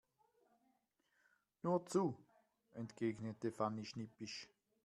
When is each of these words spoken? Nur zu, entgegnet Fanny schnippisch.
Nur 1.61 1.85
zu, 1.85 2.17
entgegnet 2.73 3.45
Fanny 3.53 3.85
schnippisch. 3.85 4.49